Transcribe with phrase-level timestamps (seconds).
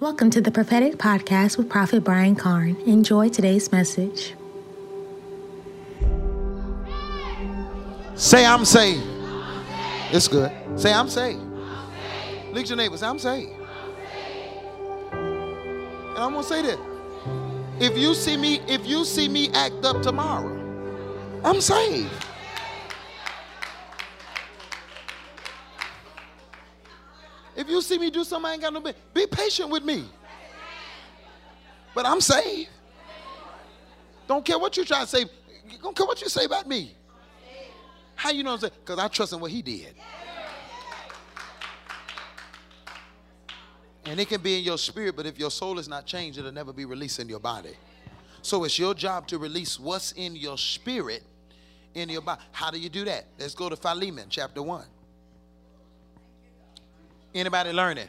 [0.00, 2.74] Welcome to the Prophetic Podcast with Prophet Brian Carn.
[2.84, 4.34] Enjoy today's message.
[8.16, 9.04] Say, I'm saved.
[10.10, 10.50] It's good.
[10.74, 11.40] Say, I'm saved.
[12.50, 12.96] Look at your neighbor.
[12.96, 13.52] Say, I'm saved.
[15.12, 16.78] And I'm gonna say that.
[17.78, 20.50] If you see me, if you see me act up tomorrow,
[21.44, 22.10] I'm saved.
[27.64, 30.04] If you see me do something I ain't got no business, be patient with me.
[31.94, 32.68] But I'm saved.
[34.28, 35.24] Don't care what you try to say.
[35.82, 36.94] Don't care what you say about me.
[38.16, 38.72] How you know I'm saying?
[38.84, 39.94] Because I trust in what he did.
[44.04, 46.52] And it can be in your spirit, but if your soul is not changed, it'll
[46.52, 47.74] never be released in your body.
[48.42, 51.22] So it's your job to release what's in your spirit
[51.94, 52.42] in your body.
[52.52, 53.24] How do you do that?
[53.38, 54.84] Let's go to Philemon chapter 1.
[57.34, 58.08] Anybody learning?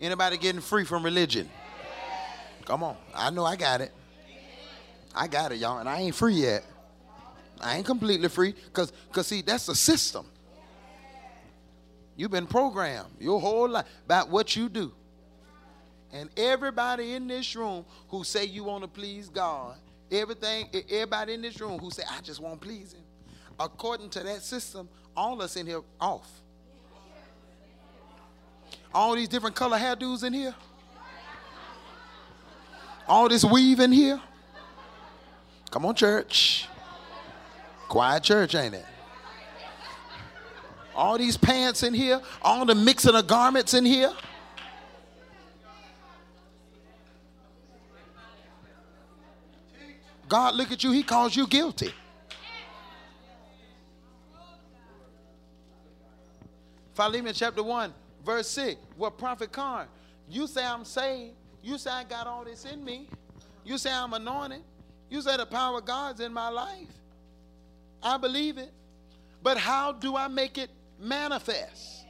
[0.00, 1.48] Anybody getting free from religion?
[2.64, 2.96] Come on.
[3.14, 3.92] I know I got it.
[5.14, 6.64] I got it, y'all, and I ain't free yet.
[7.60, 10.26] I ain't completely free because cause see, that's a system.
[12.16, 14.92] You've been programmed your whole life about what you do.
[16.12, 19.76] And everybody in this room who say you want to please God,
[20.10, 23.02] everything, everybody in this room who say, I just want to please him,
[23.58, 26.42] according to that system, all us in here off.
[28.96, 30.54] All these different color hairdos in here.
[33.06, 34.18] All this weave in here.
[35.70, 36.66] Come on, church.
[37.88, 38.86] Quiet church, ain't it?
[40.94, 44.14] All these pants in here, all the mixing of garments in here.
[50.26, 51.92] God look at you, he calls you guilty.
[56.94, 57.92] Philemon chapter 1,
[58.26, 58.78] verse 6.
[58.96, 59.86] What prophet Carn?
[60.28, 61.34] You say I'm saved.
[61.62, 63.08] You say I got all this in me.
[63.64, 64.62] You say I'm anointed.
[65.08, 66.92] You say the power of God's in my life.
[68.02, 68.72] I believe it.
[69.42, 70.70] But how do I make it
[71.00, 72.04] manifest?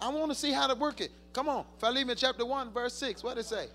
[0.00, 1.10] I want to see how to work it.
[1.32, 1.64] Come on.
[1.78, 3.24] Philemon chapter 1, verse 6.
[3.24, 3.66] What it say?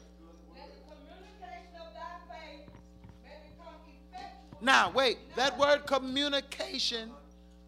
[4.62, 5.18] Now, wait.
[5.35, 7.12] That word communication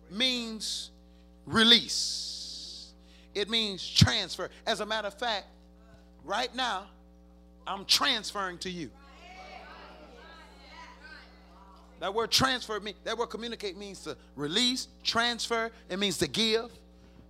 [0.09, 0.91] means
[1.45, 2.30] release,
[3.33, 4.49] it means transfer.
[4.65, 5.47] As a matter of fact,
[6.23, 6.85] right now,
[7.65, 8.89] I'm transferring to you.
[11.99, 16.71] That word transfer me, that word communicate means to release, transfer, it means to give.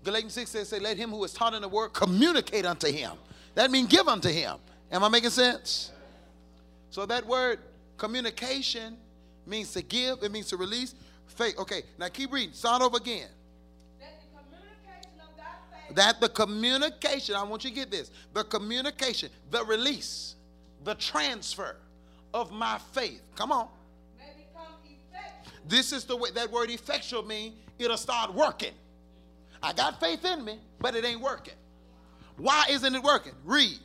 [0.04, 3.12] Galatians 6 says, say, let him who is taught in the word communicate unto him.
[3.54, 4.56] That means give unto him.
[4.90, 5.92] Am I making sense?
[6.90, 7.60] So that word
[7.98, 8.96] communication
[9.46, 10.96] means to give, it means to release.
[11.28, 11.58] Faith.
[11.60, 12.54] Okay, now keep reading.
[12.54, 13.28] Start over again.
[15.96, 20.35] That the communication, I want you to get this, the communication, the release,
[20.84, 21.75] the transfer
[22.34, 23.22] of my faith.
[23.35, 23.68] Come on.
[25.68, 28.74] This is the way that word effectual mean it'll start working.
[29.62, 31.53] I got faith in me, but it ain't working.
[32.38, 33.34] Why isn't it working?
[33.46, 33.79] Read.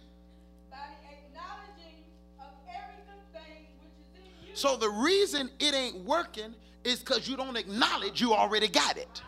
[4.54, 9.20] So the reason it ain't working is because you don't acknowledge you already got it.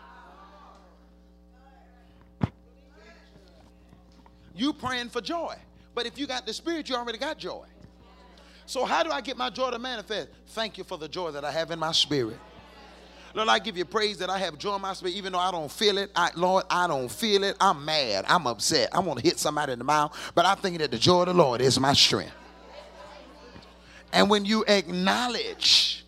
[4.59, 5.55] You praying for joy.
[5.95, 7.65] But if you got the spirit, you already got joy.
[8.65, 10.29] So how do I get my joy to manifest?
[10.47, 12.37] Thank you for the joy that I have in my spirit.
[13.33, 15.51] Lord, I give you praise that I have joy in my spirit, even though I
[15.51, 16.11] don't feel it.
[16.15, 17.55] I, Lord, I don't feel it.
[17.61, 18.25] I'm mad.
[18.27, 18.89] I'm upset.
[18.91, 21.27] I want to hit somebody in the mouth, but I'm thinking that the joy of
[21.27, 22.33] the Lord is my strength.
[24.11, 26.05] And when you acknowledge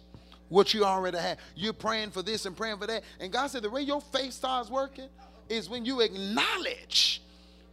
[0.50, 3.04] what you already have, you're praying for this and praying for that.
[3.20, 5.08] And God said the way your faith starts working
[5.48, 7.22] is when you acknowledge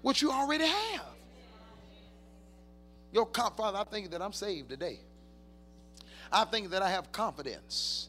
[0.03, 1.07] what you already have.
[3.13, 5.01] Your Father, I think that I'm saved today.
[6.31, 8.09] I think that I have confidence.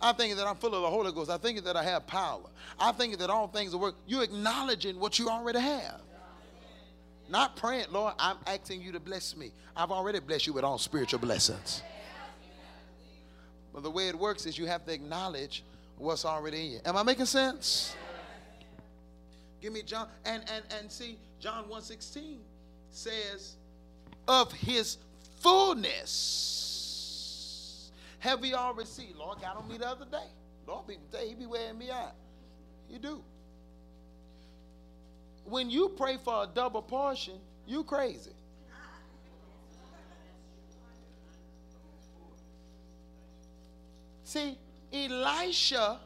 [0.00, 1.28] I think that I'm full of the Holy Ghost.
[1.28, 2.44] I think that I have power.
[2.78, 3.96] I think that all things will work.
[4.06, 6.00] You're acknowledging what you already have.
[7.28, 9.52] Not praying, Lord, I'm asking you to bless me.
[9.76, 11.82] I've already blessed you with all spiritual blessings.
[13.74, 15.62] But the way it works is you have to acknowledge
[15.98, 16.80] what's already in you.
[16.84, 17.94] Am I making sense?
[19.60, 22.38] Give me John and and and see John 1:16
[22.90, 23.56] says
[24.26, 24.98] of his
[25.40, 26.68] fullness
[28.20, 29.16] have we all received.
[29.16, 30.26] Lord got on me the other day.
[30.66, 32.14] Lord be he be wearing me out.
[32.88, 33.22] You do.
[35.44, 38.32] When you pray for a double portion, you crazy.
[44.24, 44.58] See,
[44.92, 46.00] Elisha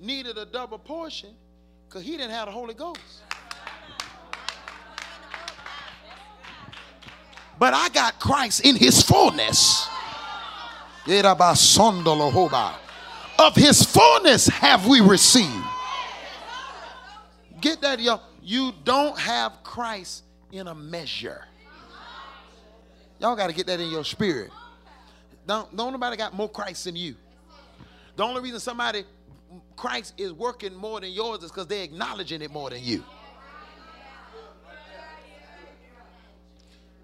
[0.00, 1.34] needed a double portion
[1.96, 3.00] because he didn't have the Holy Ghost.
[7.58, 9.88] But I got Christ in his fullness.
[13.38, 15.64] Of his fullness have we received.
[17.62, 18.20] Get that, y'all.
[18.42, 21.46] You don't have Christ in a measure.
[23.20, 24.50] Y'all got to get that in your spirit.
[25.46, 27.14] Don't, don't nobody got more Christ than you.
[28.16, 29.04] The only reason somebody
[29.76, 33.04] Christ is working more than yours is because they're acknowledging it more than you.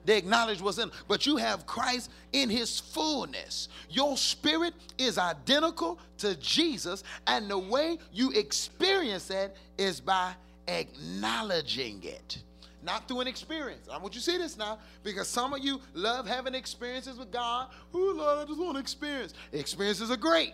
[0.04, 3.68] They acknowledge what's in, but you have Christ in his fullness.
[3.88, 10.34] Your spirit is identical to Jesus, and the way you experience that is by
[10.66, 12.42] acknowledging it.
[12.82, 13.86] Not through an experience.
[13.88, 17.30] I want you to see this now because some of you love having experiences with
[17.30, 17.68] God.
[17.94, 19.34] Oh Lord, I just want to experience.
[19.52, 20.52] Experiences are great,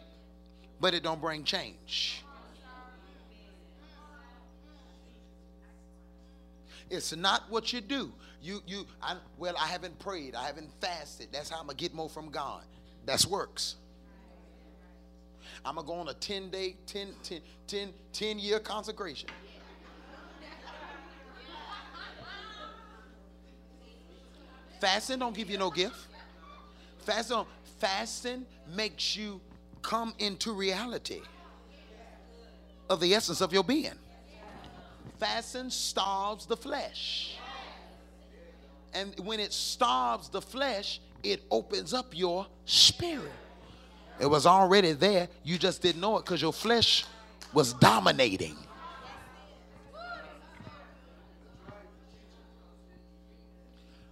[0.81, 2.25] but it don't bring change.
[6.91, 8.13] It's not what you do.
[8.41, 10.35] You you I, well, I haven't prayed.
[10.35, 11.29] I haven't fasted.
[11.33, 12.65] That's how I'm gonna get more from God.
[13.05, 13.77] That's works.
[15.65, 19.29] I'm gonna go on a 10 day, 10, 10, 10, 10 year consecration.
[24.81, 26.07] Fasting don't give you no gift.
[27.01, 27.45] Fasting,
[27.81, 29.41] fasting makes you
[29.79, 31.21] come into reality
[32.91, 33.99] of the essence of your being.
[35.19, 37.37] Fasting starves the flesh.
[38.95, 43.33] And when it starves the flesh, it opens up your spirit.
[44.21, 45.29] It was already there.
[45.45, 47.05] You just didn't know it because your flesh
[47.53, 48.57] was dominating.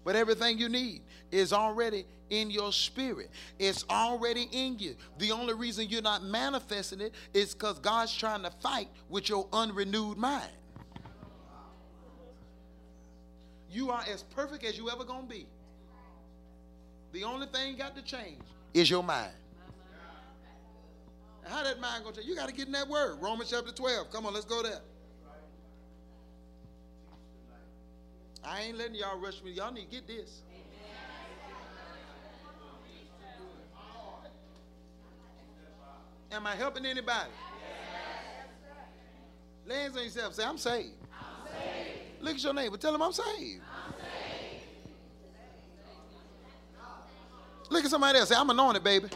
[0.05, 1.03] But everything you need
[1.33, 3.31] is already in your spirit.
[3.58, 4.96] It's already in you.
[5.19, 9.46] The only reason you're not manifesting it is because God's trying to fight with your
[9.52, 10.50] unrenewed mind.
[13.70, 15.46] You are as perfect as you ever gonna be.
[17.12, 18.43] The only thing got to change
[18.75, 19.32] is your mind.
[21.44, 22.26] How that mind gonna change?
[22.26, 23.19] You got to get in that word.
[23.20, 24.11] Romans chapter 12.
[24.11, 24.81] Come on, let's go there.
[28.44, 29.50] I ain't letting y'all rush me.
[29.52, 30.43] Y'all need to get this.
[36.37, 37.31] Am I helping anybody?
[39.67, 39.75] Yes.
[39.75, 40.35] Hands on yourself.
[40.35, 40.93] Say, I'm saved.
[41.11, 42.23] I'm saved.
[42.23, 42.77] Look at your neighbor.
[42.77, 43.62] Tell him I'm saved.
[43.65, 44.62] I'm saved.
[47.71, 48.29] Look at somebody else.
[48.29, 49.09] Say, I'm anointed, baby.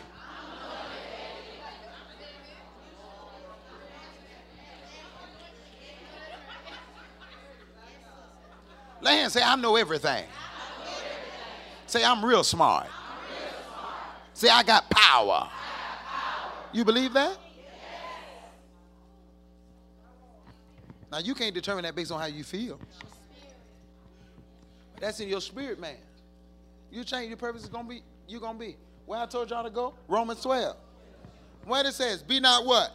[9.03, 10.25] Lay hand, say, I know everything.
[11.87, 12.87] Say, I'm real smart.
[14.33, 15.51] Say, I got power.
[16.73, 17.37] You believe that?
[21.11, 22.81] Now you can't determine that based on how you feel.
[25.01, 25.97] That's in your spirit, man.
[26.93, 28.77] You change your purpose is gonna be you're gonna be.
[29.07, 29.95] Where I told y'all to go?
[30.07, 30.77] Romans 12.
[31.65, 32.93] What it says, be not what?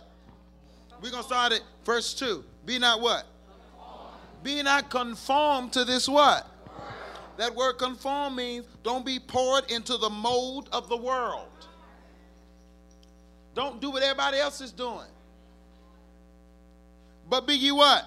[1.01, 2.43] We're gonna start at verse 2.
[2.65, 3.25] Be not what?
[4.43, 6.47] Be not conformed to this what?
[7.37, 11.49] That word conform means don't be poured into the mold of the world.
[13.55, 15.07] Don't do what everybody else is doing.
[17.27, 18.05] But be ye what?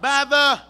[0.00, 0.60] By the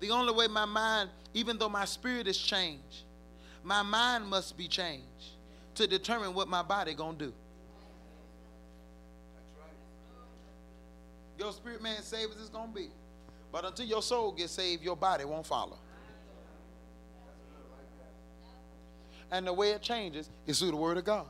[0.00, 3.02] the only way my mind, even though my spirit is changed,
[3.62, 5.04] my mind must be changed
[5.74, 7.32] to determine what my body gonna do.
[11.38, 12.88] Your spirit man saved as it's gonna be.
[13.50, 15.78] But until your soul gets saved, your body won't follow.
[19.30, 21.26] And the way it changes is through the word of God.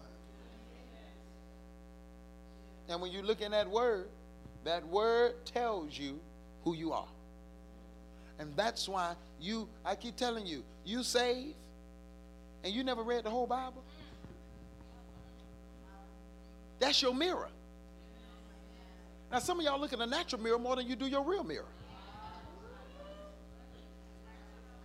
[2.88, 4.09] And when you look in that word,
[4.64, 6.18] that word tells you
[6.64, 7.09] who you are.
[8.38, 11.54] And that's why you, I keep telling you, you save
[12.64, 13.83] and you never read the whole Bible.
[16.78, 17.49] That's your mirror.
[19.30, 21.45] Now, some of y'all look at a natural mirror more than you do your real
[21.45, 21.66] mirror.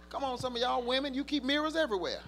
[0.10, 2.20] Come on, some of y'all women, you keep mirrors everywhere.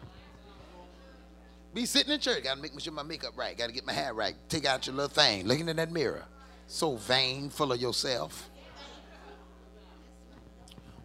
[1.76, 4.34] Be sitting in church, gotta make sure my makeup right, gotta get my hair right.
[4.48, 6.24] Take out your little thing, looking in that mirror.
[6.68, 8.50] So vain, full of yourself.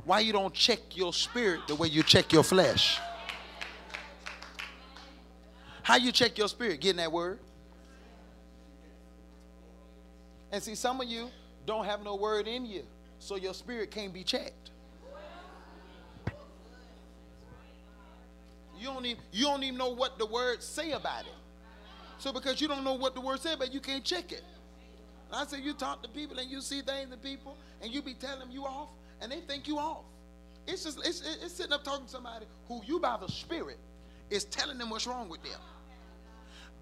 [0.04, 3.00] Why you don't check your spirit the way you check your flesh?
[5.82, 6.80] How you check your spirit?
[6.80, 7.40] Getting that word.
[10.52, 11.30] And see, some of you
[11.66, 12.84] don't have no word in you,
[13.18, 14.59] so your spirit can't be checked.
[18.80, 21.34] You don't even, you don't even know what the words say about it.
[22.18, 24.42] So because you don't know what the words say but you can't check it.
[25.30, 28.02] And I say you talk to people and you see things in people and you
[28.02, 28.88] be telling them you off
[29.20, 30.04] and they think you off.
[30.66, 33.78] It's just it's, it's sitting up talking to somebody who you by the Spirit
[34.30, 35.60] is telling them what's wrong with them.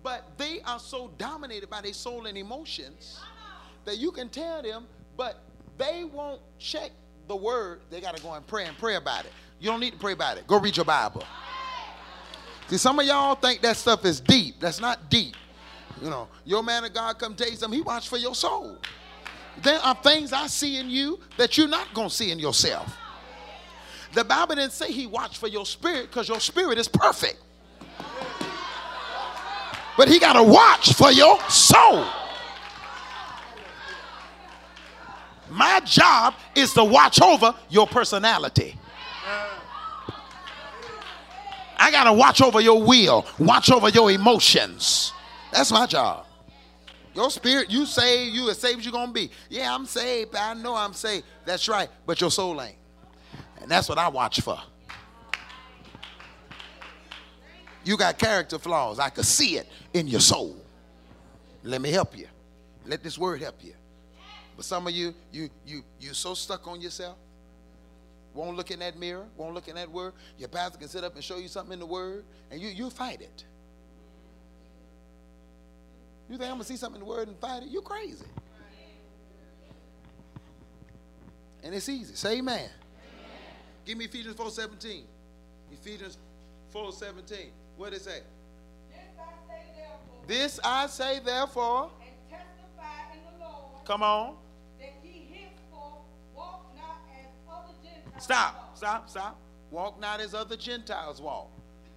[0.02, 3.20] But they are so dominated by their soul and emotions
[3.84, 4.86] that you can tell them,
[5.16, 5.42] but
[5.76, 6.90] they won't check
[7.26, 7.80] the word.
[7.90, 9.32] They got to go and pray and pray about it.
[9.60, 10.46] You don't need to pray about it.
[10.46, 11.24] Go read your Bible.
[12.68, 14.60] See, some of y'all think that stuff is deep.
[14.60, 15.34] That's not deep.
[16.02, 18.76] You know, your man of God come tell you something, he watch for your soul.
[19.62, 22.96] There are things I see in you that you're not going to see in yourself.
[24.12, 27.38] The Bible didn't say he watched for your spirit because your spirit is perfect.
[29.96, 32.06] But he got to watch for your soul.
[35.50, 38.76] My job is to watch over your personality.
[41.78, 45.12] I got to watch over your will, watch over your emotions.
[45.52, 46.26] That's my job.
[47.14, 49.30] Your spirit, you say you as saved as you're going to be.
[49.48, 50.32] Yeah, I'm saved.
[50.32, 51.24] but I know I'm saved.
[51.44, 51.88] That's right.
[52.06, 52.76] But your soul ain't.
[53.60, 54.58] And that's what I watch for.
[57.84, 58.98] You got character flaws.
[58.98, 60.56] I could see it in your soul.
[61.62, 62.28] Let me help you.
[62.86, 63.74] Let this word help you.
[64.56, 67.16] But some of you, you, you, you're so stuck on yourself.
[68.38, 70.12] Won't look in that mirror, won't look in that word.
[70.38, 72.88] Your pastor can sit up and show you something in the word, and you, you
[72.88, 73.44] fight it.
[76.30, 77.70] You think I'm gonna see something in the word and fight it?
[77.70, 78.24] You're crazy.
[81.64, 82.14] And it's easy.
[82.14, 82.60] Say amen.
[82.60, 82.70] amen.
[83.84, 85.02] Give me Ephesians 4 17.
[85.72, 86.16] Ephesians
[86.70, 87.38] 4 17.
[87.76, 88.20] What did it say?
[90.28, 91.90] This I say therefore.
[92.00, 93.84] And testify in the Lord.
[93.84, 94.36] Come on.
[98.18, 99.38] Stop, stop, stop.
[99.70, 101.50] Walk not as other Gentiles walk.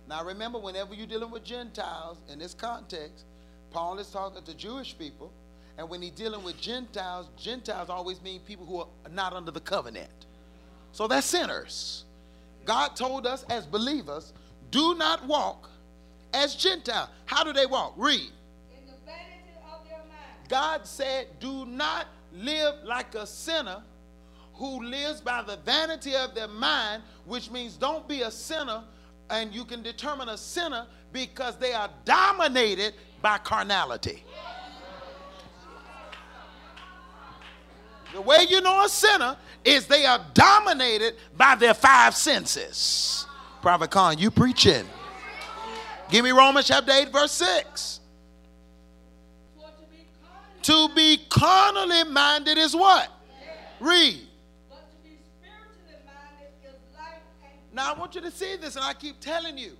[0.07, 3.25] Now remember, whenever you're dealing with Gentiles in this context,
[3.71, 5.31] Paul is talking to Jewish people.
[5.77, 9.61] And when he's dealing with Gentiles, Gentiles always mean people who are not under the
[9.61, 10.09] covenant.
[10.91, 12.03] So they're sinners.
[12.65, 14.33] God told us as believers,
[14.69, 15.69] do not walk
[16.33, 17.09] as Gentiles.
[17.25, 17.93] How do they walk?
[17.97, 18.19] Read.
[18.19, 20.49] In the vanity of their mind.
[20.49, 23.81] God said, do not live like a sinner
[24.53, 28.83] who lives by the vanity of their mind, which means don't be a sinner,
[29.29, 34.23] and you can determine a sinner because they are dominated by carnality.
[38.13, 43.25] The way you know a sinner is they are dominated by their five senses.
[43.61, 44.85] Prophet Carn, you preaching.
[46.09, 47.99] Give me Romans chapter 8, verse 6.
[49.55, 53.09] For to be carnally, To be carnally minded is what?
[53.79, 54.27] Read.
[57.73, 59.77] Now I want you to see this, and I keep telling you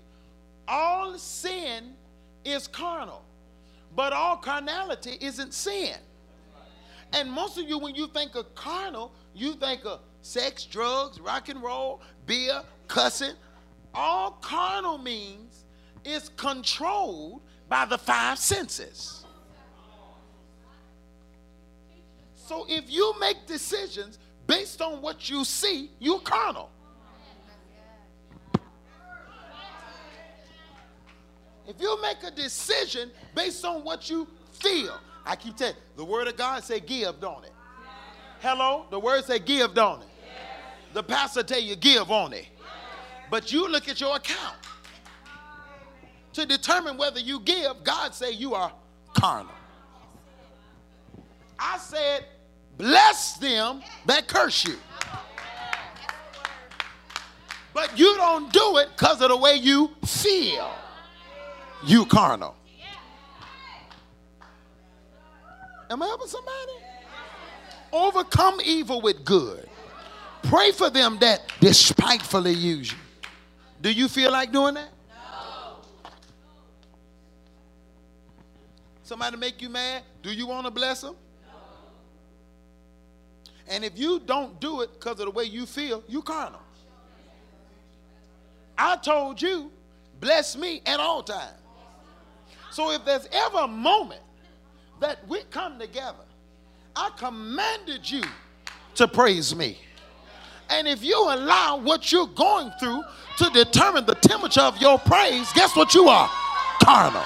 [0.68, 1.94] all sin
[2.46, 3.24] is carnal,
[3.96, 5.96] but all carnality isn't sin.
[7.14, 11.50] And most of you, when you think of carnal, you think of sex, drugs, rock
[11.50, 13.36] and roll, beer, cussing.
[13.94, 15.66] All carnal means
[16.06, 19.26] is controlled by the five senses.
[22.36, 26.70] So if you make decisions based on what you see, you're carnal.
[31.72, 36.06] If you make a decision based on what you feel, I keep telling you, the
[36.06, 37.54] word of God say give, don't it?
[38.42, 38.88] Hello?
[38.90, 40.08] The word say give, don't it?
[40.94, 42.48] The pastor tell you give on it.
[43.30, 44.58] But you look at your account
[46.34, 47.84] to determine whether you give.
[47.86, 48.74] God say you are
[49.14, 49.54] carnal.
[51.58, 52.26] I said,
[52.78, 54.76] bless them that curse you.
[57.74, 60.70] But you don't do it because of the way you feel.
[61.84, 62.56] You carnal.
[65.90, 66.72] Am I helping somebody?
[67.92, 69.68] Overcome evil with good.
[70.44, 72.98] Pray for them that despitefully use you.
[73.82, 74.90] Do you feel like doing that?
[75.10, 75.78] No.
[79.04, 80.04] Somebody make you mad?
[80.24, 81.16] Do you want to bless them?
[81.46, 81.54] No.
[83.68, 86.62] and if you don't do it because of the way you feel, you carnal.
[88.78, 89.72] I told you,
[90.20, 91.58] bless me at all times.
[92.72, 94.22] So if there's ever a moment
[95.00, 96.24] that we come together,
[96.96, 98.24] I commanded you
[98.96, 99.78] to praise me.
[100.70, 103.04] And if you allow what you're going through
[103.40, 106.30] to determine the temperature of your praise, guess what you are?
[106.82, 107.24] Carnal.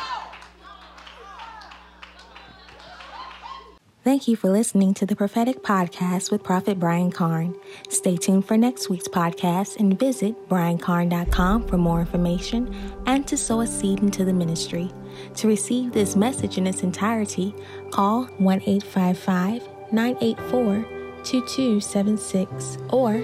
[4.05, 7.55] Thank you for listening to the Prophetic Podcast with Prophet Brian Carn.
[7.89, 12.71] Stay tuned for next week's podcast and visit briancarn.com for more information
[13.07, 14.91] and to sow a seed into the ministry.
[15.37, 17.55] To receive this message in its entirety,
[17.89, 20.85] call 1 855 984
[21.23, 23.15] 2276 or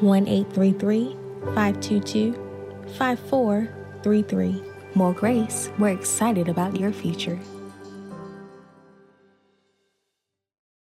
[0.00, 1.14] 1 833
[1.54, 2.32] 522
[2.96, 4.62] 5433.
[4.94, 7.38] More grace, we're excited about your future.